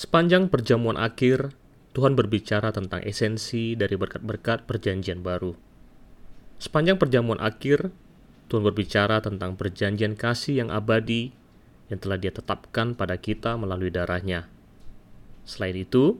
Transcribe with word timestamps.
Sepanjang 0.00 0.48
perjamuan 0.48 0.96
akhir, 0.96 1.52
Tuhan 1.92 2.16
berbicara 2.16 2.72
tentang 2.72 3.04
esensi 3.04 3.76
dari 3.76 4.00
berkat-berkat 4.00 4.64
perjanjian 4.64 5.20
baru. 5.20 5.52
Sepanjang 6.56 6.96
perjamuan 6.96 7.36
akhir, 7.36 7.92
Tuhan 8.48 8.64
berbicara 8.64 9.20
tentang 9.20 9.60
perjanjian 9.60 10.16
kasih 10.16 10.64
yang 10.64 10.72
abadi 10.72 11.36
yang 11.92 12.00
telah 12.00 12.16
dia 12.16 12.32
tetapkan 12.32 12.96
pada 12.96 13.20
kita 13.20 13.60
melalui 13.60 13.92
darahnya. 13.92 14.48
Selain 15.44 15.76
itu, 15.76 16.16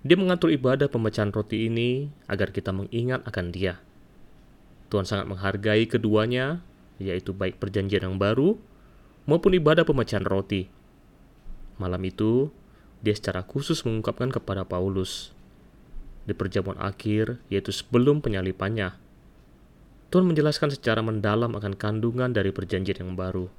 dia 0.00 0.16
mengatur 0.16 0.48
ibadah 0.48 0.88
pemecahan 0.88 1.28
roti 1.28 1.68
ini 1.68 2.08
agar 2.24 2.56
kita 2.56 2.72
mengingat 2.72 3.20
akan 3.28 3.52
dia. 3.52 3.84
Tuhan 4.88 5.04
sangat 5.04 5.28
menghargai 5.28 5.84
keduanya, 5.92 6.64
yaitu 6.96 7.36
baik 7.36 7.60
perjanjian 7.60 8.08
yang 8.08 8.16
baru 8.16 8.56
maupun 9.28 9.52
ibadah 9.52 9.84
pemecahan 9.84 10.24
roti. 10.24 10.72
Malam 11.76 12.00
itu, 12.08 12.48
dia 13.04 13.12
secara 13.12 13.44
khusus 13.44 13.84
mengungkapkan 13.84 14.32
kepada 14.32 14.64
Paulus 14.64 15.36
di 16.24 16.32
perjamuan 16.32 16.80
akhir, 16.80 17.36
yaitu 17.52 17.68
sebelum 17.68 18.24
penyalipannya. 18.24 18.96
Tuhan 20.08 20.24
menjelaskan 20.24 20.72
secara 20.72 21.04
mendalam 21.04 21.52
akan 21.52 21.76
kandungan 21.76 22.32
dari 22.32 22.48
perjanjian 22.48 23.04
yang 23.04 23.12
baru. 23.12 23.52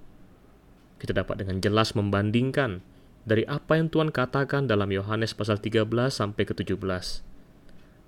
Kita 0.98 1.14
dapat 1.14 1.46
dengan 1.46 1.62
jelas 1.62 1.94
membandingkan 1.94 2.82
dari 3.28 3.46
apa 3.46 3.78
yang 3.78 3.94
Tuhan 3.94 4.10
katakan 4.10 4.66
dalam 4.66 4.90
Yohanes 4.90 5.38
pasal 5.38 5.62
13 5.62 5.86
sampai 6.10 6.44
ke 6.48 6.58
17 6.58 6.80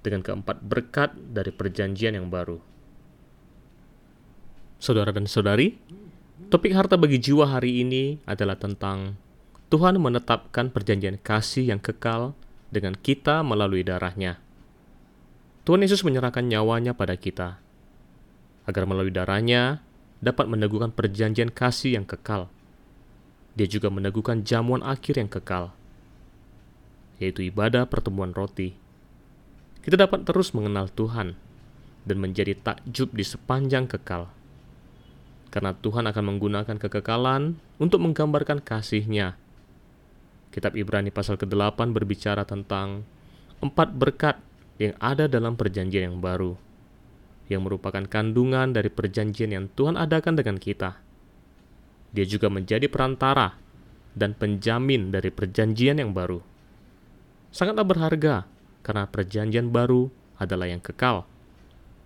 dengan 0.01 0.21
keempat 0.23 0.57
berkat 0.63 1.13
dari 1.13 1.51
perjanjian 1.53 2.17
yang 2.17 2.33
baru. 2.33 2.57
Saudara 4.77 5.09
dan 5.09 5.25
saudari, 5.25 5.77
topik 6.53 6.71
harta 6.71 6.95
bagi 6.95 7.17
jiwa 7.17 7.49
hari 7.49 7.81
ini 7.81 8.21
adalah 8.29 8.55
tentang 8.55 9.17
Tuhan 9.67 9.99
menetapkan 9.99 10.71
perjanjian 10.71 11.19
kasih 11.19 11.75
yang 11.75 11.83
kekal 11.83 12.31
dengan 12.71 12.95
kita 12.95 13.43
melalui 13.43 13.83
darahnya. 13.83 14.39
Tuhan 15.67 15.83
Yesus 15.83 16.07
menyerahkan 16.07 16.47
nyawanya 16.47 16.95
pada 16.95 17.19
kita, 17.19 17.59
agar 18.63 18.83
melalui 18.87 19.11
darahnya 19.11 19.83
dapat 20.23 20.47
meneguhkan 20.47 20.95
perjanjian 20.95 21.51
kasih 21.51 21.99
yang 21.99 22.07
kekal. 22.07 22.47
Dia 23.59 23.67
juga 23.67 23.91
meneguhkan 23.91 24.47
jamuan 24.47 24.79
akhir 24.79 25.19
yang 25.19 25.27
kekal, 25.27 25.75
yaitu 27.19 27.51
ibadah 27.51 27.91
pertemuan 27.91 28.31
roti. 28.31 28.71
Kita 29.83 29.99
dapat 29.99 30.23
terus 30.23 30.55
mengenal 30.55 30.87
Tuhan 30.95 31.35
dan 32.07 32.17
menjadi 32.23 32.55
takjub 32.55 33.11
di 33.11 33.27
sepanjang 33.27 33.91
kekal. 33.91 34.31
Karena 35.51 35.75
Tuhan 35.75 36.07
akan 36.07 36.23
menggunakan 36.23 36.79
kekekalan 36.79 37.59
untuk 37.83 37.99
menggambarkan 37.99 38.63
kasihnya 38.63 39.35
Kitab 40.53 40.73
Ibrani 40.73 41.13
pasal 41.13 41.37
ke-8 41.37 41.93
berbicara 41.93 42.47
tentang 42.47 43.03
empat 43.61 43.93
berkat 43.93 44.37
yang 44.77 44.93
ada 45.01 45.25
dalam 45.25 45.57
perjanjian 45.57 46.13
yang 46.13 46.17
baru, 46.21 46.53
yang 47.49 47.65
merupakan 47.65 48.05
kandungan 48.05 48.73
dari 48.73 48.89
perjanjian 48.89 49.53
yang 49.53 49.65
Tuhan 49.73 49.97
adakan 49.97 50.37
dengan 50.37 50.57
kita. 50.61 51.01
Dia 52.13 52.25
juga 52.25 52.47
menjadi 52.47 52.85
perantara 52.87 53.57
dan 54.17 54.33
penjamin 54.33 55.13
dari 55.13 55.29
perjanjian 55.29 56.01
yang 56.01 56.13
baru. 56.13 56.41
Sangatlah 57.53 57.85
berharga 57.85 58.35
karena 58.85 59.05
perjanjian 59.09 59.69
baru 59.73 60.09
adalah 60.37 60.69
yang 60.69 60.81
kekal, 60.81 61.25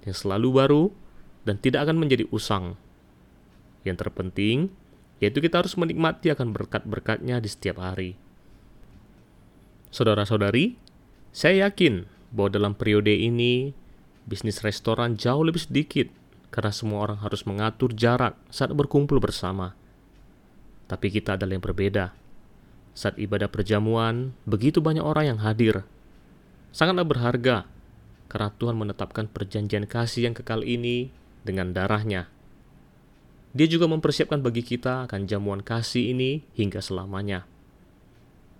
yang 0.07 0.15
selalu 0.15 0.49
baru, 0.51 0.83
dan 1.43 1.59
tidak 1.59 1.87
akan 1.87 1.99
menjadi 1.99 2.25
usang. 2.31 2.79
Yang 3.83 4.07
terpenting, 4.07 4.69
yaitu 5.21 5.43
kita 5.43 5.61
harus 5.61 5.77
menikmati 5.77 6.33
akan 6.33 6.53
berkat-berkatnya 6.55 7.37
di 7.37 7.49
setiap 7.49 7.81
hari. 7.81 8.17
Saudara-saudari, 9.91 10.79
saya 11.35 11.67
yakin 11.67 12.07
bahwa 12.31 12.49
dalam 12.55 12.73
periode 12.79 13.11
ini 13.11 13.75
bisnis 14.23 14.63
restoran 14.63 15.19
jauh 15.19 15.43
lebih 15.43 15.67
sedikit 15.67 16.07
karena 16.47 16.71
semua 16.71 17.03
orang 17.03 17.19
harus 17.19 17.43
mengatur 17.43 17.91
jarak 17.91 18.39
saat 18.47 18.71
berkumpul 18.71 19.19
bersama. 19.19 19.75
Tapi 20.87 21.11
kita 21.11 21.35
adalah 21.35 21.59
yang 21.59 21.63
berbeda. 21.67 22.15
Saat 22.95 23.19
ibadah 23.19 23.51
perjamuan, 23.51 24.31
begitu 24.47 24.79
banyak 24.79 25.03
orang 25.03 25.35
yang 25.35 25.39
hadir. 25.43 25.83
Sangatlah 26.71 27.03
berharga 27.03 27.67
karena 28.31 28.47
Tuhan 28.55 28.79
menetapkan 28.79 29.27
perjanjian 29.27 29.91
kasih 29.91 30.31
yang 30.31 30.35
kekal 30.39 30.63
ini 30.63 31.11
dengan 31.43 31.75
darahnya. 31.75 32.31
Dia 33.51 33.67
juga 33.67 33.91
mempersiapkan 33.91 34.39
bagi 34.39 34.63
kita 34.63 35.11
akan 35.11 35.27
jamuan 35.27 35.59
kasih 35.59 36.15
ini 36.15 36.47
hingga 36.55 36.79
selamanya 36.79 37.50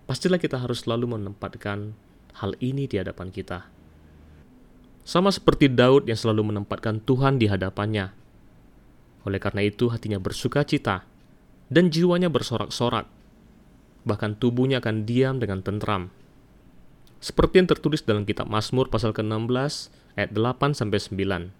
pastilah 0.06 0.38
kita 0.38 0.58
harus 0.58 0.84
selalu 0.84 1.18
menempatkan 1.18 1.94
hal 2.38 2.56
ini 2.58 2.88
di 2.88 2.98
hadapan 2.98 3.28
kita. 3.30 3.68
Sama 5.02 5.34
seperti 5.34 5.66
Daud 5.66 6.06
yang 6.06 6.18
selalu 6.18 6.54
menempatkan 6.54 7.02
Tuhan 7.02 7.42
di 7.42 7.50
hadapannya. 7.50 8.14
Oleh 9.26 9.40
karena 9.42 9.66
itu 9.66 9.90
hatinya 9.90 10.22
bersuka 10.22 10.62
cita 10.62 11.02
dan 11.70 11.90
jiwanya 11.90 12.30
bersorak-sorak. 12.30 13.06
Bahkan 14.02 14.38
tubuhnya 14.38 14.82
akan 14.82 15.06
diam 15.06 15.38
dengan 15.38 15.62
tentram. 15.62 16.10
Seperti 17.22 17.62
yang 17.62 17.70
tertulis 17.70 18.02
dalam 18.02 18.26
kitab 18.26 18.50
Mazmur 18.50 18.90
pasal 18.90 19.14
ke-16 19.14 19.94
ayat 20.18 20.30
8 20.34 20.74
sampai 20.74 20.98
9. 20.98 21.54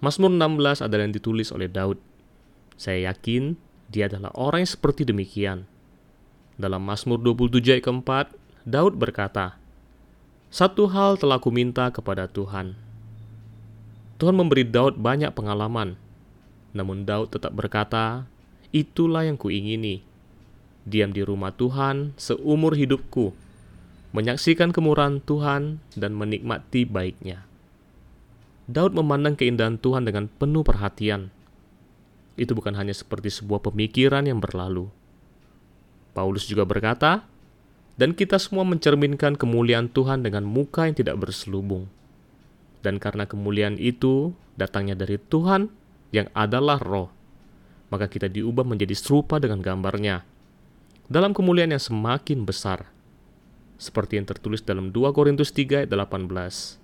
Mazmur 0.00 0.30
16 0.32 0.84
adalah 0.84 1.02
yang 1.04 1.12
ditulis 1.12 1.52
oleh 1.52 1.68
Daud. 1.68 2.00
Saya 2.76 3.12
yakin 3.12 3.56
dia 3.92 4.08
adalah 4.08 4.32
orang 4.36 4.64
yang 4.64 4.72
seperti 4.72 5.04
demikian 5.04 5.68
dalam 6.56 6.80
Mazmur 6.80 7.20
27 7.20 7.60
ayat 7.76 7.84
keempat, 7.84 8.26
Daud 8.64 8.96
berkata, 8.96 9.60
Satu 10.48 10.88
hal 10.88 11.20
telah 11.20 11.36
kuminta 11.36 11.92
kepada 11.92 12.24
Tuhan. 12.26 12.76
Tuhan 14.16 14.32
memberi 14.32 14.64
Daud 14.64 14.96
banyak 14.96 15.36
pengalaman, 15.36 16.00
namun 16.72 17.04
Daud 17.04 17.28
tetap 17.28 17.52
berkata, 17.52 18.24
Itulah 18.72 19.28
yang 19.28 19.36
kuingini. 19.36 20.00
Diam 20.88 21.12
di 21.12 21.20
rumah 21.20 21.52
Tuhan 21.52 22.16
seumur 22.16 22.72
hidupku, 22.72 23.36
menyaksikan 24.16 24.72
kemurahan 24.72 25.20
Tuhan 25.20 25.84
dan 25.92 26.12
menikmati 26.16 26.88
baiknya. 26.88 27.44
Daud 28.66 28.96
memandang 28.96 29.36
keindahan 29.36 29.76
Tuhan 29.78 30.08
dengan 30.08 30.26
penuh 30.26 30.64
perhatian. 30.64 31.30
Itu 32.34 32.56
bukan 32.56 32.74
hanya 32.74 32.96
seperti 32.96 33.28
sebuah 33.30 33.62
pemikiran 33.62 34.26
yang 34.26 34.42
berlalu, 34.42 34.90
Paulus 36.16 36.48
juga 36.48 36.64
berkata, 36.64 37.28
dan 38.00 38.16
kita 38.16 38.40
semua 38.40 38.64
mencerminkan 38.64 39.36
kemuliaan 39.36 39.92
Tuhan 39.92 40.24
dengan 40.24 40.48
muka 40.48 40.88
yang 40.88 40.96
tidak 40.96 41.20
berselubung. 41.20 41.92
Dan 42.80 42.96
karena 42.96 43.28
kemuliaan 43.28 43.76
itu 43.76 44.32
datangnya 44.56 44.96
dari 44.96 45.20
Tuhan 45.20 45.68
yang 46.16 46.32
adalah 46.32 46.80
roh, 46.80 47.12
maka 47.92 48.08
kita 48.08 48.32
diubah 48.32 48.64
menjadi 48.64 48.96
serupa 48.96 49.36
dengan 49.36 49.60
gambarnya. 49.60 50.24
Dalam 51.12 51.36
kemuliaan 51.36 51.76
yang 51.76 51.84
semakin 51.84 52.48
besar, 52.48 52.88
seperti 53.76 54.16
yang 54.16 54.24
tertulis 54.24 54.64
dalam 54.64 54.88
2 54.88 55.12
Korintus 55.12 55.52
3 55.52 55.84
ayat 55.84 55.90
18. 55.92 56.80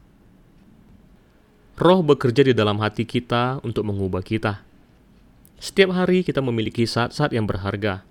Roh 1.81 2.01
bekerja 2.05 2.45
di 2.45 2.53
dalam 2.53 2.77
hati 2.85 3.09
kita 3.09 3.65
untuk 3.65 3.89
mengubah 3.89 4.21
kita. 4.21 4.61
Setiap 5.57 5.97
hari 5.97 6.21
kita 6.21 6.45
memiliki 6.45 6.85
saat-saat 6.85 7.33
yang 7.33 7.49
berharga, 7.49 8.05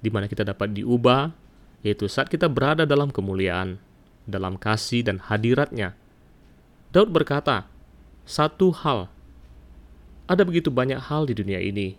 di 0.00 0.08
mana 0.08 0.26
kita 0.26 0.44
dapat 0.44 0.72
diubah, 0.76 1.32
yaitu 1.84 2.08
saat 2.08 2.28
kita 2.28 2.48
berada 2.48 2.84
dalam 2.84 3.08
kemuliaan, 3.12 3.80
dalam 4.28 4.56
kasih 4.56 5.04
dan 5.04 5.20
hadiratnya. 5.20 5.96
Daud 6.92 7.12
berkata, 7.12 7.68
satu 8.26 8.74
hal, 8.74 9.08
ada 10.26 10.42
begitu 10.44 10.68
banyak 10.68 10.98
hal 10.98 11.24
di 11.24 11.34
dunia 11.36 11.60
ini, 11.62 11.96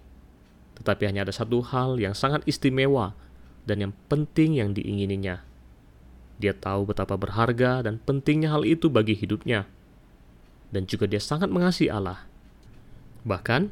tetapi 0.79 1.07
hanya 1.09 1.27
ada 1.27 1.33
satu 1.33 1.61
hal 1.61 2.01
yang 2.01 2.15
sangat 2.15 2.41
istimewa 2.47 3.13
dan 3.65 3.83
yang 3.89 3.93
penting 4.09 4.57
yang 4.57 4.73
diingininya. 4.73 5.45
Dia 6.41 6.57
tahu 6.57 6.89
betapa 6.89 7.21
berharga 7.21 7.85
dan 7.85 8.01
pentingnya 8.01 8.49
hal 8.49 8.65
itu 8.65 8.89
bagi 8.89 9.13
hidupnya. 9.13 9.69
Dan 10.73 10.89
juga 10.89 11.05
dia 11.05 11.21
sangat 11.21 11.53
mengasihi 11.53 11.93
Allah. 11.93 12.25
Bahkan, 13.21 13.69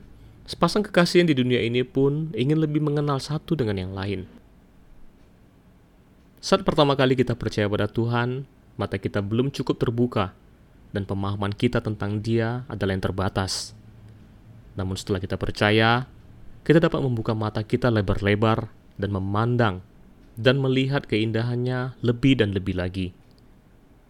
Sepasang 0.50 0.82
kekasih 0.82 1.30
di 1.30 1.38
dunia 1.38 1.62
ini 1.62 1.86
pun 1.86 2.34
ingin 2.34 2.58
lebih 2.58 2.82
mengenal 2.82 3.22
satu 3.22 3.54
dengan 3.54 3.78
yang 3.78 3.94
lain. 3.94 4.26
Saat 6.42 6.66
pertama 6.66 6.98
kali 6.98 7.14
kita 7.14 7.38
percaya 7.38 7.70
pada 7.70 7.86
Tuhan, 7.86 8.50
mata 8.74 8.98
kita 8.98 9.22
belum 9.22 9.54
cukup 9.54 9.78
terbuka 9.78 10.34
dan 10.90 11.06
pemahaman 11.06 11.54
kita 11.54 11.86
tentang 11.86 12.26
Dia 12.26 12.66
adalah 12.66 12.98
yang 12.98 13.06
terbatas. 13.06 13.78
Namun 14.74 14.98
setelah 14.98 15.22
kita 15.22 15.38
percaya, 15.38 16.10
kita 16.66 16.82
dapat 16.82 16.98
membuka 17.06 17.38
mata 17.38 17.62
kita 17.62 17.94
lebar-lebar 17.94 18.74
dan 18.98 19.14
memandang 19.14 19.86
dan 20.34 20.58
melihat 20.58 21.06
keindahannya 21.06 21.94
lebih 22.02 22.42
dan 22.42 22.58
lebih 22.58 22.74
lagi. 22.74 23.14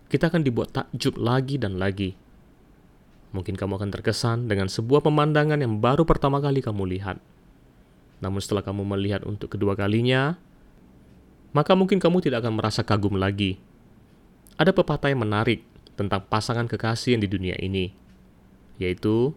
Kita 0.08 0.32
akan 0.32 0.48
dibuat 0.48 0.72
takjub 0.72 1.20
lagi 1.20 1.60
dan 1.60 1.76
lagi 1.76 2.16
Mungkin 3.30 3.54
kamu 3.54 3.78
akan 3.78 3.90
terkesan 3.94 4.50
dengan 4.50 4.66
sebuah 4.66 5.06
pemandangan 5.06 5.62
yang 5.62 5.78
baru 5.78 6.02
pertama 6.02 6.42
kali 6.42 6.66
kamu 6.66 6.98
lihat. 6.98 7.22
Namun 8.20 8.42
setelah 8.42 8.66
kamu 8.66 8.84
melihat 8.84 9.22
untuk 9.24 9.54
kedua 9.54 9.78
kalinya, 9.78 10.36
maka 11.54 11.78
mungkin 11.78 12.02
kamu 12.02 12.26
tidak 12.26 12.46
akan 12.46 12.58
merasa 12.58 12.82
kagum 12.82 13.16
lagi. 13.22 13.62
Ada 14.60 14.76
pepatah 14.76 15.14
yang 15.14 15.24
menarik 15.24 15.64
tentang 15.96 16.26
pasangan 16.28 16.68
kekasih 16.68 17.16
yang 17.16 17.22
di 17.24 17.30
dunia 17.32 17.56
ini, 17.62 17.94
yaitu 18.82 19.32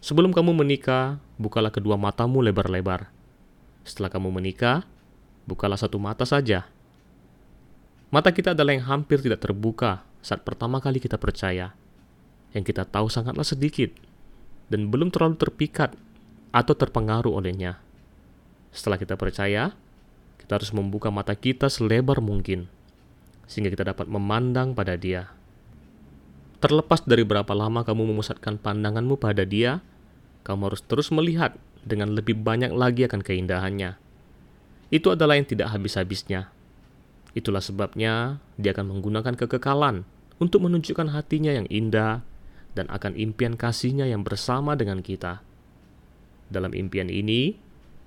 sebelum 0.00 0.32
kamu 0.32 0.56
menikah, 0.56 1.20
bukalah 1.36 1.74
kedua 1.74 2.00
matamu 2.00 2.40
lebar-lebar. 2.40 3.12
Setelah 3.84 4.08
kamu 4.08 4.30
menikah, 4.30 4.86
bukalah 5.44 5.76
satu 5.76 6.00
mata 6.00 6.24
saja. 6.24 6.68
Mata 8.08 8.32
kita 8.32 8.56
adalah 8.56 8.72
yang 8.72 8.88
hampir 8.88 9.20
tidak 9.20 9.44
terbuka 9.44 10.00
saat 10.24 10.40
pertama 10.44 10.80
kali 10.80 10.96
kita 10.96 11.20
percaya. 11.20 11.76
Yang 12.56 12.74
kita 12.74 12.88
tahu 12.88 13.12
sangatlah 13.12 13.44
sedikit 13.44 13.92
dan 14.68 14.88
belum 14.88 15.12
terlalu 15.12 15.36
terpikat 15.36 15.96
atau 16.52 16.72
terpengaruh 16.72 17.32
olehnya. 17.32 17.80
Setelah 18.72 19.00
kita 19.00 19.16
percaya, 19.16 19.72
kita 20.40 20.56
harus 20.56 20.72
membuka 20.72 21.12
mata 21.12 21.36
kita 21.36 21.68
selebar 21.68 22.24
mungkin 22.24 22.68
sehingga 23.48 23.72
kita 23.72 23.96
dapat 23.96 24.06
memandang 24.08 24.76
pada 24.76 24.94
Dia. 24.94 25.32
Terlepas 26.60 27.00
dari 27.08 27.24
berapa 27.24 27.48
lama 27.56 27.80
kamu 27.80 28.12
memusatkan 28.12 28.60
pandanganmu 28.60 29.16
pada 29.16 29.48
Dia, 29.48 29.80
kamu 30.44 30.72
harus 30.72 30.84
terus 30.84 31.08
melihat 31.08 31.56
dengan 31.84 32.12
lebih 32.12 32.36
banyak 32.36 32.72
lagi 32.76 33.08
akan 33.08 33.24
keindahannya. 33.24 33.96
Itu 34.92 35.12
adalah 35.16 35.36
yang 35.40 35.48
tidak 35.48 35.72
habis-habisnya. 35.72 36.52
Itulah 37.36 37.60
sebabnya 37.60 38.40
dia 38.56 38.72
akan 38.72 38.98
menggunakan 38.98 39.36
kekekalan 39.36 40.04
untuk 40.40 40.64
menunjukkan 40.64 41.12
hatinya 41.12 41.52
yang 41.52 41.68
indah 41.68 42.24
dan 42.78 42.86
akan 42.86 43.18
impian 43.18 43.58
kasihnya 43.58 44.06
yang 44.06 44.22
bersama 44.22 44.78
dengan 44.78 45.02
kita. 45.02 45.42
Dalam 46.46 46.70
impian 46.78 47.10
ini, 47.10 47.58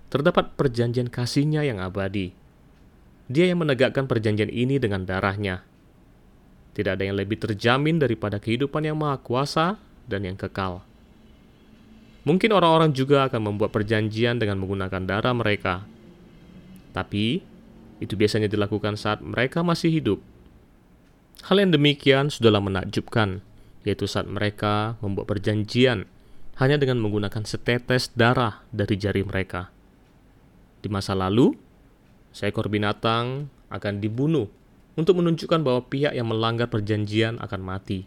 terdapat 0.07 0.55
perjanjian 0.55 1.11
kasihnya 1.11 1.67
yang 1.67 1.83
abadi. 1.83 2.31
Dia 3.27 3.51
yang 3.51 3.59
menegakkan 3.59 4.07
perjanjian 4.07 4.47
ini 4.47 4.79
dengan 4.79 5.03
darahnya. 5.03 5.67
Tidak 6.71 6.95
ada 6.95 7.03
yang 7.03 7.19
lebih 7.19 7.35
terjamin 7.35 7.99
daripada 7.99 8.39
kehidupan 8.39 8.87
yang 8.87 8.95
maha 8.95 9.19
kuasa 9.19 9.75
dan 10.07 10.23
yang 10.23 10.39
kekal. 10.39 10.87
Mungkin 12.23 12.55
orang-orang 12.55 12.95
juga 12.95 13.27
akan 13.27 13.51
membuat 13.51 13.75
perjanjian 13.75 14.39
dengan 14.39 14.55
menggunakan 14.63 15.03
darah 15.03 15.35
mereka. 15.35 15.83
Tapi, 16.95 17.43
itu 17.99 18.13
biasanya 18.15 18.47
dilakukan 18.47 18.95
saat 18.95 19.19
mereka 19.19 19.65
masih 19.65 19.91
hidup. 19.91 20.19
Hal 21.49 21.57
yang 21.57 21.73
demikian 21.73 22.29
sudahlah 22.29 22.61
menakjubkan, 22.61 23.41
yaitu 23.81 24.05
saat 24.05 24.29
mereka 24.29 24.97
membuat 25.01 25.29
perjanjian 25.29 26.05
hanya 26.61 26.77
dengan 26.77 27.01
menggunakan 27.01 27.41
setetes 27.41 28.13
darah 28.13 28.61
dari 28.69 28.93
jari 28.99 29.25
mereka. 29.25 29.73
Di 30.81 30.89
masa 30.89 31.17
lalu, 31.17 31.57
seekor 32.33 32.69
binatang 32.69 33.49
akan 33.73 33.93
dibunuh 33.97 34.49
untuk 34.93 35.17
menunjukkan 35.17 35.61
bahwa 35.63 35.81
pihak 35.87 36.13
yang 36.13 36.27
melanggar 36.29 36.67
perjanjian 36.67 37.39
akan 37.39 37.61
mati. 37.63 38.05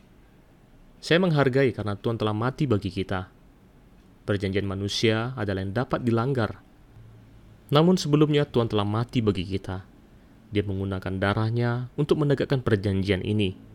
Saya 1.02 1.20
menghargai 1.20 1.72
karena 1.74 1.98
Tuhan 1.98 2.16
telah 2.16 2.32
mati 2.36 2.64
bagi 2.64 2.88
kita. 2.88 3.28
Perjanjian 4.24 4.64
manusia 4.64 5.36
adalah 5.36 5.60
yang 5.60 5.76
dapat 5.76 6.00
dilanggar. 6.00 6.64
Namun 7.68 8.00
sebelumnya 8.00 8.48
Tuhan 8.48 8.72
telah 8.72 8.88
mati 8.88 9.20
bagi 9.20 9.44
kita. 9.44 9.84
Dia 10.48 10.62
menggunakan 10.64 11.14
darahnya 11.20 11.92
untuk 11.98 12.22
menegakkan 12.22 12.62
perjanjian 12.64 13.20
ini. 13.20 13.73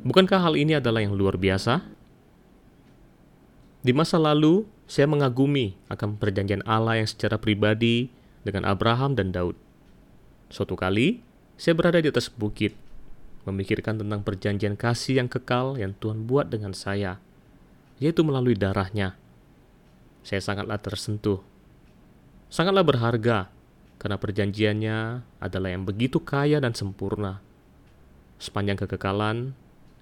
Bukankah 0.00 0.40
hal 0.40 0.56
ini 0.56 0.80
adalah 0.80 1.04
yang 1.04 1.12
luar 1.12 1.36
biasa? 1.36 1.84
Di 3.84 3.92
masa 3.92 4.16
lalu, 4.16 4.64
saya 4.88 5.04
mengagumi 5.04 5.76
akan 5.92 6.16
perjanjian 6.16 6.64
Allah 6.64 7.04
yang 7.04 7.08
secara 7.08 7.36
pribadi 7.36 8.08
dengan 8.40 8.64
Abraham 8.64 9.12
dan 9.12 9.28
Daud. 9.28 9.56
Suatu 10.48 10.72
kali, 10.72 11.20
saya 11.60 11.76
berada 11.76 12.00
di 12.00 12.08
atas 12.08 12.32
bukit, 12.32 12.72
memikirkan 13.44 14.00
tentang 14.00 14.24
perjanjian 14.24 14.72
kasih 14.72 15.20
yang 15.20 15.28
kekal 15.28 15.76
yang 15.76 15.92
Tuhan 16.00 16.24
buat 16.24 16.48
dengan 16.48 16.72
saya, 16.72 17.20
yaitu 18.00 18.24
melalui 18.24 18.56
darahnya. 18.56 19.20
Saya 20.24 20.40
sangatlah 20.40 20.80
tersentuh. 20.80 21.44
Sangatlah 22.48 22.84
berharga 22.88 23.52
karena 24.00 24.16
perjanjiannya 24.16 24.98
adalah 25.44 25.68
yang 25.68 25.84
begitu 25.84 26.24
kaya 26.24 26.56
dan 26.56 26.72
sempurna. 26.72 27.44
Sepanjang 28.40 28.80
kekekalan, 28.80 29.52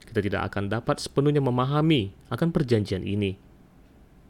kita 0.09 0.25
tidak 0.25 0.49
akan 0.49 0.73
dapat 0.73 0.97
sepenuhnya 0.97 1.45
memahami 1.45 2.17
akan 2.33 2.49
perjanjian 2.49 3.05
ini. 3.05 3.37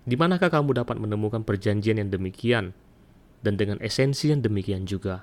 Di 0.09 0.19
manakah 0.19 0.51
kamu 0.51 0.83
dapat 0.83 0.99
menemukan 0.99 1.47
perjanjian 1.47 2.03
yang 2.03 2.11
demikian 2.11 2.75
dan 3.47 3.55
dengan 3.55 3.79
esensi 3.79 4.35
yang 4.35 4.43
demikian 4.43 4.89
juga? 4.89 5.23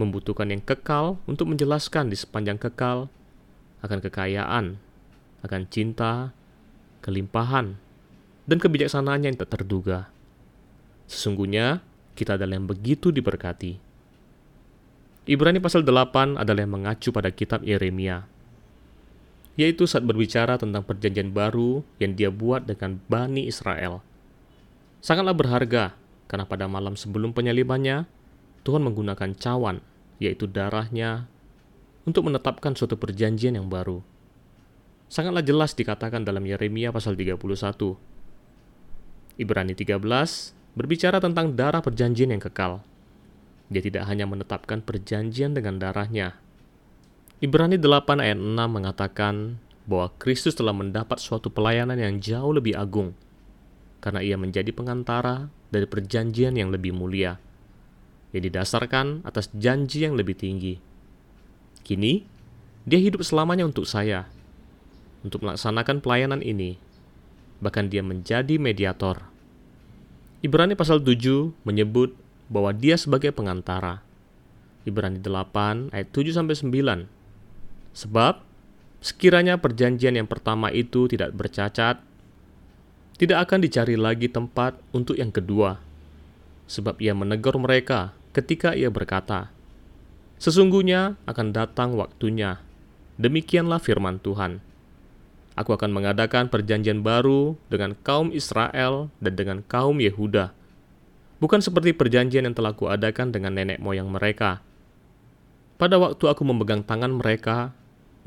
Membutuhkan 0.00 0.48
yang 0.48 0.64
kekal 0.64 1.20
untuk 1.28 1.52
menjelaskan 1.52 2.08
di 2.08 2.16
sepanjang 2.16 2.56
kekal 2.56 3.12
akan 3.84 3.98
kekayaan, 4.00 4.80
akan 5.44 5.62
cinta, 5.68 6.32
kelimpahan, 7.04 7.76
dan 8.48 8.58
kebijaksanaannya 8.62 9.34
yang 9.34 9.38
tak 9.40 9.52
terduga. 9.60 10.08
Sesungguhnya, 11.10 11.84
kita 12.16 12.38
adalah 12.38 12.56
yang 12.56 12.68
begitu 12.70 13.12
diberkati. 13.12 13.78
Ibrani 15.26 15.58
pasal 15.58 15.82
8 15.82 16.38
adalah 16.38 16.60
yang 16.62 16.74
mengacu 16.78 17.10
pada 17.10 17.34
kitab 17.34 17.66
Yeremia, 17.66 18.30
yaitu 19.56 19.88
saat 19.88 20.04
berbicara 20.04 20.60
tentang 20.60 20.84
perjanjian 20.84 21.32
baru 21.32 21.80
yang 21.96 22.12
dia 22.12 22.28
buat 22.28 22.68
dengan 22.68 23.00
Bani 23.08 23.48
Israel. 23.48 24.04
Sangatlah 25.00 25.32
berharga, 25.32 25.96
karena 26.28 26.44
pada 26.44 26.68
malam 26.68 26.94
sebelum 26.94 27.32
penyalibannya, 27.32 28.04
Tuhan 28.68 28.84
menggunakan 28.84 29.32
cawan, 29.36 29.80
yaitu 30.20 30.44
darahnya, 30.44 31.24
untuk 32.04 32.28
menetapkan 32.28 32.76
suatu 32.76 33.00
perjanjian 33.00 33.56
yang 33.56 33.66
baru. 33.66 34.04
Sangatlah 35.08 35.42
jelas 35.42 35.72
dikatakan 35.72 36.22
dalam 36.26 36.44
Yeremia 36.44 36.92
pasal 36.92 37.16
31, 37.16 37.38
Ibrani 39.36 39.72
13 39.76 40.00
berbicara 40.76 41.18
tentang 41.20 41.56
darah 41.56 41.80
perjanjian 41.80 42.32
yang 42.32 42.42
kekal. 42.42 42.84
Dia 43.72 43.82
tidak 43.82 44.06
hanya 44.06 44.28
menetapkan 44.28 44.84
perjanjian 44.84 45.56
dengan 45.56 45.80
darahnya. 45.80 46.38
Ibrani 47.36 47.76
8 47.76 48.16
ayat 48.16 48.40
6 48.40 48.56
mengatakan 48.64 49.60
bahwa 49.84 50.08
Kristus 50.16 50.56
telah 50.56 50.72
mendapat 50.72 51.20
suatu 51.20 51.52
pelayanan 51.52 52.00
yang 52.00 52.16
jauh 52.16 52.48
lebih 52.48 52.72
agung 52.72 53.12
karena 54.00 54.24
ia 54.24 54.40
menjadi 54.40 54.72
pengantara 54.72 55.52
dari 55.68 55.84
perjanjian 55.84 56.56
yang 56.56 56.72
lebih 56.72 56.96
mulia 56.96 57.36
yang 58.32 58.40
didasarkan 58.40 59.20
atas 59.28 59.52
janji 59.52 60.08
yang 60.08 60.16
lebih 60.16 60.32
tinggi. 60.32 60.80
Kini, 61.84 62.24
dia 62.88 62.96
hidup 63.04 63.20
selamanya 63.20 63.68
untuk 63.68 63.84
saya, 63.84 64.24
untuk 65.20 65.44
melaksanakan 65.44 66.00
pelayanan 66.00 66.40
ini 66.40 66.80
bahkan 67.60 67.92
dia 67.92 68.00
menjadi 68.00 68.56
mediator. 68.56 69.28
Ibrani 70.40 70.72
pasal 70.72 71.04
7 71.04 71.52
menyebut 71.68 72.16
bahwa 72.48 72.72
dia 72.72 72.96
sebagai 72.96 73.28
pengantara. 73.32 74.00
Ibrani 74.88 75.20
8 75.20 75.92
ayat 75.92 76.08
7 76.16 76.32
sampai 76.32 76.56
9. 76.56 77.15
Sebab 77.96 78.44
sekiranya 79.00 79.56
perjanjian 79.56 80.20
yang 80.20 80.28
pertama 80.28 80.68
itu 80.68 81.08
tidak 81.08 81.32
bercacat, 81.32 81.96
tidak 83.16 83.38
akan 83.48 83.64
dicari 83.64 83.96
lagi 83.96 84.28
tempat 84.28 84.76
untuk 84.92 85.16
yang 85.16 85.32
kedua. 85.32 85.80
Sebab 86.68 87.00
ia 87.00 87.16
menegur 87.16 87.56
mereka 87.56 88.12
ketika 88.36 88.76
ia 88.76 88.92
berkata, 88.92 89.48
Sesungguhnya 90.36 91.16
akan 91.24 91.56
datang 91.56 91.96
waktunya. 91.96 92.60
Demikianlah 93.16 93.80
firman 93.80 94.20
Tuhan 94.20 94.60
Aku 95.56 95.72
akan 95.72 95.88
mengadakan 95.88 96.52
perjanjian 96.52 97.00
baru 97.00 97.56
dengan 97.72 97.96
kaum 98.04 98.28
Israel 98.28 99.08
dan 99.24 99.40
dengan 99.40 99.64
kaum 99.64 99.96
Yehuda. 100.04 100.52
Bukan 101.40 101.64
seperti 101.64 101.96
perjanjian 101.96 102.44
yang 102.44 102.52
telah 102.52 102.76
kuadakan 102.76 103.32
dengan 103.32 103.56
nenek 103.56 103.80
moyang 103.80 104.12
mereka. 104.12 104.60
Pada 105.80 105.96
waktu 105.96 106.28
aku 106.28 106.44
memegang 106.44 106.84
tangan 106.84 107.08
mereka 107.08 107.72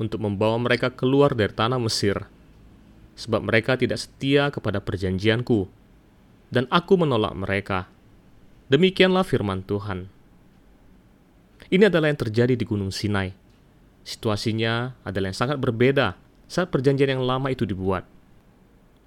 untuk 0.00 0.24
membawa 0.24 0.56
mereka 0.56 0.88
keluar 0.88 1.36
dari 1.36 1.52
tanah 1.52 1.76
Mesir, 1.76 2.24
sebab 3.20 3.44
mereka 3.44 3.76
tidak 3.76 4.00
setia 4.00 4.48
kepada 4.48 4.80
perjanjianku, 4.80 5.68
dan 6.48 6.64
aku 6.72 6.96
menolak 6.96 7.36
mereka. 7.36 7.92
Demikianlah 8.72 9.28
firman 9.28 9.60
Tuhan. 9.60 10.08
Ini 11.68 11.92
adalah 11.92 12.08
yang 12.08 12.16
terjadi 12.16 12.56
di 12.56 12.64
Gunung 12.64 12.88
Sinai. 12.88 13.36
Situasinya 14.00 14.96
adalah 15.04 15.28
yang 15.28 15.38
sangat 15.38 15.60
berbeda 15.60 16.16
saat 16.48 16.72
perjanjian 16.72 17.20
yang 17.20 17.22
lama 17.22 17.52
itu 17.52 17.68
dibuat. 17.68 18.08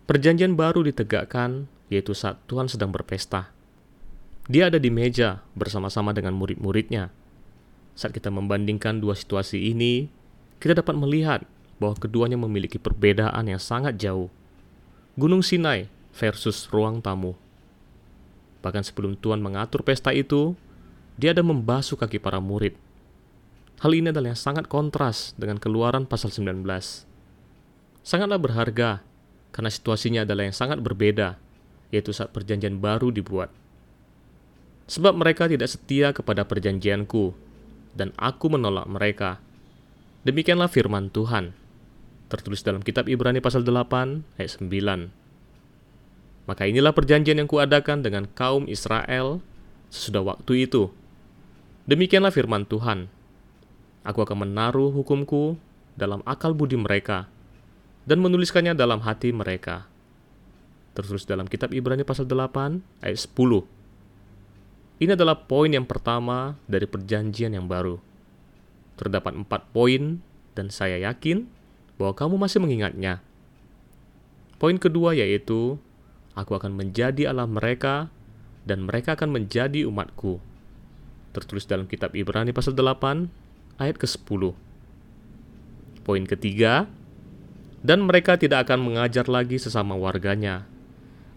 Perjanjian 0.05 0.53
baru 0.53 0.85
ditegakkan, 0.85 1.65
yaitu 1.89 2.13
saat 2.13 2.37
Tuhan 2.45 2.69
sedang 2.69 2.93
berpesta. 2.93 3.49
Dia 4.45 4.67
ada 4.67 4.77
di 4.77 4.91
meja 4.91 5.41
bersama-sama 5.55 6.11
dengan 6.11 6.35
murid-muridnya. 6.35 7.09
Saat 7.95 8.11
kita 8.11 8.27
membandingkan 8.27 8.99
dua 8.99 9.15
situasi 9.15 9.71
ini, 9.71 10.11
kita 10.63 10.79
dapat 10.79 10.95
melihat 10.95 11.43
bahwa 11.75 11.99
keduanya 11.99 12.39
memiliki 12.39 12.79
perbedaan 12.79 13.51
yang 13.51 13.59
sangat 13.59 13.99
jauh. 13.99 14.31
Gunung 15.19 15.43
Sinai 15.43 15.91
versus 16.15 16.71
ruang 16.71 17.03
tamu. 17.03 17.35
Bahkan 18.63 18.87
sebelum 18.87 19.19
Tuhan 19.19 19.43
mengatur 19.43 19.83
pesta 19.83 20.15
itu, 20.15 20.55
dia 21.19 21.35
ada 21.35 21.43
membasuh 21.43 21.99
kaki 21.99 22.15
para 22.23 22.39
murid. 22.39 22.79
Hal 23.83 23.91
ini 23.91 24.15
adalah 24.15 24.31
yang 24.31 24.39
sangat 24.39 24.71
kontras 24.71 25.35
dengan 25.35 25.59
keluaran 25.59 26.07
pasal 26.07 26.31
19. 26.31 26.63
Sangatlah 27.99 28.39
berharga 28.39 29.03
karena 29.51 29.67
situasinya 29.67 30.23
adalah 30.23 30.47
yang 30.47 30.55
sangat 30.55 30.79
berbeda, 30.79 31.35
yaitu 31.91 32.15
saat 32.15 32.31
perjanjian 32.31 32.79
baru 32.79 33.11
dibuat. 33.11 33.51
Sebab 34.87 35.11
mereka 35.19 35.51
tidak 35.51 35.67
setia 35.67 36.15
kepada 36.15 36.47
perjanjianku, 36.47 37.35
dan 37.99 38.15
aku 38.15 38.47
menolak 38.47 38.87
mereka. 38.87 39.43
Demikianlah 40.23 40.71
firman 40.71 41.11
Tuhan, 41.11 41.51
tertulis 42.31 42.63
dalam 42.63 42.79
kitab 42.79 43.11
Ibrani 43.11 43.43
pasal 43.43 43.67
8 43.67 44.23
ayat 44.39 44.55
9. 44.55 45.11
Maka 46.47 46.63
inilah 46.63 46.95
perjanjian 46.95 47.43
yang 47.43 47.49
kuadakan 47.51 48.07
dengan 48.07 48.31
kaum 48.31 48.63
Israel 48.71 49.43
sesudah 49.91 50.23
waktu 50.23 50.63
itu. 50.63 50.95
Demikianlah 51.91 52.31
firman 52.31 52.63
Tuhan. 52.63 53.11
Aku 54.07 54.23
akan 54.23 54.47
menaruh 54.47 54.95
hukumku 54.95 55.59
dalam 55.99 56.23
akal 56.23 56.55
budi 56.55 56.79
mereka 56.79 57.27
dan 58.07 58.23
menuliskannya 58.23 58.79
dalam 58.79 59.03
hati 59.03 59.35
mereka. 59.35 59.91
Tertulis 60.95 61.27
dalam 61.27 61.51
kitab 61.51 61.75
Ibrani 61.75 62.07
pasal 62.07 62.31
8 62.31 63.03
ayat 63.03 63.19
10. 63.19 63.67
Ini 65.03 65.19
adalah 65.19 65.35
poin 65.35 65.67
yang 65.67 65.83
pertama 65.83 66.55
dari 66.63 66.87
perjanjian 66.87 67.51
yang 67.51 67.67
baru. 67.67 68.12
Terdapat 68.99 69.33
empat 69.33 69.73
poin 69.73 70.21
dan 70.53 70.69
saya 70.69 71.01
yakin 71.01 71.49
bahwa 71.97 72.13
kamu 72.13 72.35
masih 72.37 72.59
mengingatnya. 72.61 73.21
Poin 74.61 74.77
kedua 74.79 75.17
yaitu, 75.17 75.81
aku 76.37 76.55
akan 76.55 76.73
menjadi 76.77 77.29
Allah 77.33 77.49
mereka 77.49 78.13
dan 78.63 78.87
mereka 78.87 79.17
akan 79.19 79.33
menjadi 79.35 79.83
umatku. 79.85 80.39
Tertulis 81.33 81.65
dalam 81.65 81.89
kitab 81.89 82.13
Ibrani 82.13 82.53
pasal 82.53 82.77
8 82.77 83.27
ayat 83.81 83.97
ke-10. 83.97 84.53
Poin 86.03 86.23
ketiga, 86.27 86.85
dan 87.83 88.07
mereka 88.07 88.39
tidak 88.39 88.69
akan 88.69 88.79
mengajar 88.79 89.27
lagi 89.27 89.59
sesama 89.59 89.99
warganya 89.99 90.63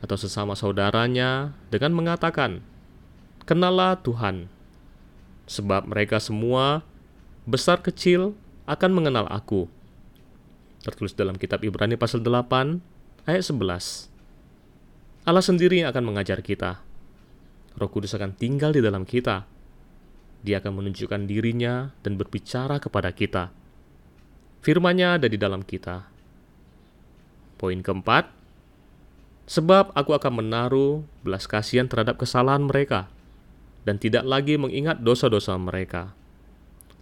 atau 0.05 0.15
sesama 0.15 0.55
saudaranya 0.55 1.57
dengan 1.73 1.97
mengatakan, 1.97 2.63
Kenalah 3.47 3.99
Tuhan, 4.03 4.51
sebab 5.47 5.87
mereka 5.87 6.19
semua, 6.19 6.83
besar 7.47 7.81
kecil, 7.81 8.35
akan 8.67 8.91
mengenal 8.91 9.31
aku. 9.31 9.71
Tertulis 10.83 11.15
dalam 11.15 11.39
kitab 11.39 11.63
Ibrani 11.63 11.95
pasal 11.95 12.21
8, 12.21 12.83
ayat 13.25 13.43
11. 13.47 14.11
Allah 15.27 15.43
sendiri 15.43 15.83
yang 15.83 15.91
akan 15.91 16.05
mengajar 16.07 16.43
kita. 16.43 16.83
Roh 17.79 17.91
Kudus 17.91 18.15
akan 18.15 18.35
tinggal 18.35 18.75
di 18.75 18.83
dalam 18.83 19.07
kita. 19.07 19.47
Dia 20.43 20.63
akan 20.63 20.83
menunjukkan 20.83 21.27
dirinya 21.27 21.91
dan 22.03 22.15
berbicara 22.15 22.79
kepada 22.79 23.11
kita. 23.11 23.51
Firman-Nya 24.63 25.19
ada 25.23 25.27
di 25.27 25.39
dalam 25.39 25.63
kita. 25.63 26.07
Poin 27.59 27.79
keempat, 27.83 28.31
sebab 29.47 29.95
aku 29.95 30.11
akan 30.15 30.43
menaruh 30.43 31.07
belas 31.23 31.47
kasihan 31.47 31.87
terhadap 31.87 32.19
kesalahan 32.19 32.67
mereka 32.67 33.07
dan 33.87 34.03
tidak 34.03 34.27
lagi 34.27 34.59
mengingat 34.59 34.99
dosa-dosa 35.03 35.55
mereka. 35.55 36.15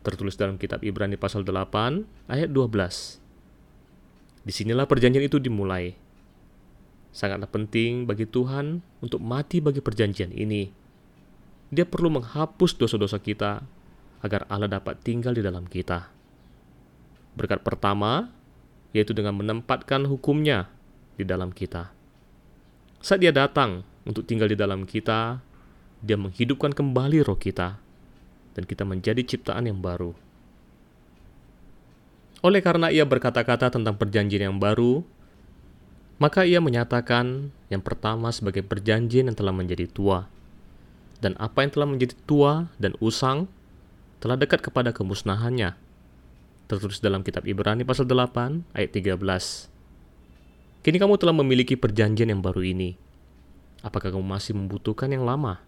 Tertulis 0.04 0.36
dalam 0.36 0.60
kitab 0.60 0.84
Ibrani 0.84 1.16
pasal 1.16 1.48
8 1.48 2.28
ayat 2.28 2.52
12. 2.52 3.24
Di 4.44 4.52
sinilah 4.52 4.84
perjanjian 4.84 5.24
itu 5.24 5.40
dimulai. 5.40 5.96
Sangatlah 7.08 7.48
penting 7.48 8.04
bagi 8.04 8.28
Tuhan 8.28 8.84
untuk 9.00 9.24
mati 9.24 9.64
bagi 9.64 9.80
perjanjian 9.80 10.28
ini. 10.28 10.68
Dia 11.72 11.88
perlu 11.88 12.12
menghapus 12.12 12.76
dosa-dosa 12.76 13.16
kita 13.16 13.64
agar 14.20 14.44
Allah 14.52 14.68
dapat 14.68 15.00
tinggal 15.00 15.32
di 15.32 15.40
dalam 15.40 15.64
kita. 15.64 16.12
Berkat 17.32 17.64
pertama, 17.64 18.28
yaitu 18.92 19.16
dengan 19.16 19.40
menempatkan 19.40 20.04
hukumnya 20.04 20.68
di 21.16 21.24
dalam 21.24 21.48
kita. 21.48 21.96
Saat 23.00 23.24
dia 23.24 23.32
datang 23.32 23.84
untuk 24.04 24.28
tinggal 24.28 24.52
di 24.52 24.56
dalam 24.56 24.84
kita, 24.84 25.40
dia 26.04 26.16
menghidupkan 26.20 26.76
kembali 26.76 27.24
roh 27.24 27.36
kita, 27.36 27.80
dan 28.54 28.62
kita 28.64 28.86
menjadi 28.86 29.20
ciptaan 29.20 29.66
yang 29.66 29.82
baru. 29.82 30.14
Oleh 32.44 32.60
karena 32.60 32.92
ia 32.92 33.08
berkata-kata 33.08 33.72
tentang 33.72 33.96
perjanjian 33.96 34.52
yang 34.52 34.58
baru, 34.60 35.02
maka 36.20 36.46
ia 36.46 36.62
menyatakan 36.62 37.50
yang 37.72 37.82
pertama 37.82 38.30
sebagai 38.30 38.62
perjanjian 38.62 39.26
yang 39.32 39.36
telah 39.36 39.50
menjadi 39.50 39.90
tua. 39.90 40.30
Dan 41.18 41.34
apa 41.40 41.64
yang 41.64 41.72
telah 41.72 41.88
menjadi 41.88 42.14
tua 42.28 42.68
dan 42.76 42.94
usang 43.00 43.48
telah 44.20 44.36
dekat 44.36 44.60
kepada 44.60 44.92
kemusnahannya. 44.92 45.72
Tertulis 46.68 47.00
dalam 47.00 47.24
kitab 47.24 47.48
Ibrani 47.48 47.84
pasal 47.84 48.04
8 48.08 48.76
ayat 48.76 48.90
13. 48.92 49.20
Kini 50.84 50.96
kamu 51.00 51.16
telah 51.16 51.32
memiliki 51.32 51.80
perjanjian 51.80 52.28
yang 52.28 52.44
baru 52.44 52.60
ini. 52.60 53.00
Apakah 53.80 54.12
kamu 54.12 54.24
masih 54.24 54.52
membutuhkan 54.52 55.08
yang 55.08 55.24
lama? 55.24 55.64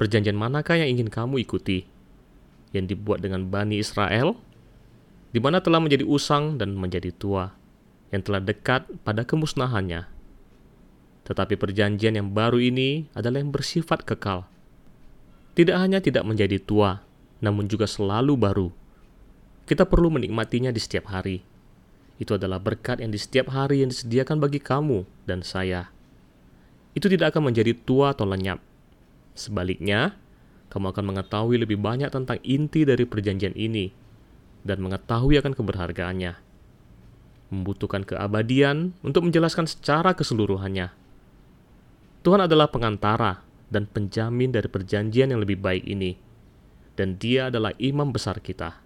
Perjanjian 0.00 0.32
manakah 0.32 0.80
yang 0.80 0.96
ingin 0.96 1.12
kamu 1.12 1.44
ikuti? 1.44 1.84
Yang 2.72 2.96
dibuat 2.96 3.20
dengan 3.20 3.52
Bani 3.52 3.76
Israel? 3.76 4.32
Di 5.28 5.44
mana 5.44 5.60
telah 5.60 5.76
menjadi 5.76 6.08
usang 6.08 6.56
dan 6.56 6.72
menjadi 6.72 7.12
tua, 7.12 7.52
yang 8.08 8.24
telah 8.24 8.40
dekat 8.40 8.88
pada 9.04 9.28
kemusnahannya. 9.28 10.08
Tetapi 11.28 11.52
perjanjian 11.60 12.16
yang 12.16 12.32
baru 12.32 12.56
ini 12.64 13.12
adalah 13.12 13.44
yang 13.44 13.52
bersifat 13.52 14.08
kekal. 14.08 14.48
Tidak 15.52 15.76
hanya 15.76 16.00
tidak 16.00 16.24
menjadi 16.24 16.56
tua, 16.56 17.04
namun 17.44 17.68
juga 17.68 17.84
selalu 17.84 18.40
baru. 18.40 18.68
Kita 19.68 19.84
perlu 19.84 20.08
menikmatinya 20.08 20.72
di 20.72 20.80
setiap 20.80 21.12
hari. 21.12 21.44
Itu 22.16 22.40
adalah 22.40 22.56
berkat 22.56 23.04
yang 23.04 23.12
di 23.12 23.20
setiap 23.20 23.52
hari 23.52 23.84
yang 23.84 23.92
disediakan 23.92 24.40
bagi 24.40 24.64
kamu 24.64 25.04
dan 25.28 25.44
saya. 25.44 25.92
Itu 26.96 27.12
tidak 27.12 27.36
akan 27.36 27.52
menjadi 27.52 27.76
tua 27.76 28.16
atau 28.16 28.24
lenyap 28.24 28.69
Sebaliknya, 29.34 30.18
kamu 30.70 30.94
akan 30.94 31.04
mengetahui 31.14 31.56
lebih 31.58 31.78
banyak 31.82 32.10
tentang 32.14 32.38
inti 32.46 32.86
dari 32.86 33.02
perjanjian 33.02 33.54
ini 33.58 33.90
dan 34.62 34.78
mengetahui 34.84 35.40
akan 35.40 35.52
keberhargaannya. 35.56 36.38
Membutuhkan 37.50 38.06
keabadian 38.06 38.94
untuk 39.02 39.26
menjelaskan 39.26 39.66
secara 39.66 40.14
keseluruhannya. 40.14 40.94
Tuhan 42.22 42.46
adalah 42.46 42.70
pengantara 42.70 43.42
dan 43.72 43.90
penjamin 43.90 44.54
dari 44.54 44.68
perjanjian 44.70 45.34
yang 45.34 45.40
lebih 45.42 45.58
baik 45.58 45.82
ini, 45.88 46.14
dan 46.94 47.18
Dia 47.18 47.48
adalah 47.50 47.74
imam 47.80 48.14
besar 48.14 48.38
kita. 48.38 48.78